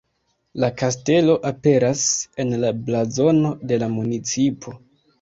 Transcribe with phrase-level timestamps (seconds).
[0.63, 2.03] La kastelo aperas
[2.47, 4.79] en la blazono de la municipo.